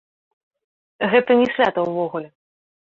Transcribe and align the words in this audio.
Гэта 1.11 1.31
не 1.43 1.47
свята 1.53 1.79
ўвогуле. 1.91 2.27